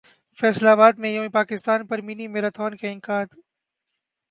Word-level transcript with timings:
فیصل 0.37 0.65
ابادمیںیوم 0.75 1.27
پاکستان 1.39 1.79
پر 1.89 1.99
mini 2.05 2.25
marathon 2.33 2.71
کا 2.79 2.87
انعقاد 2.89 3.27